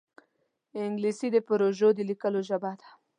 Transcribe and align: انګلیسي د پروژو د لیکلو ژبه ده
انګلیسي 0.83 1.27
د 1.31 1.37
پروژو 1.47 1.87
د 1.97 1.99
لیکلو 2.09 2.39
ژبه 2.49 2.71
ده 2.79 2.87